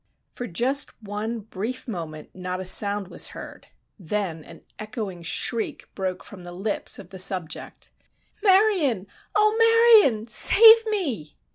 [0.33, 3.67] For just one brief moment not a sound was heard;
[3.99, 7.91] then an echoing shriek broke from the lips of the "subject."
[8.41, 9.05] "Marion!
[9.35, 9.55] Oh,
[10.01, 10.25] Marion!
[10.25, 11.37] Save me!"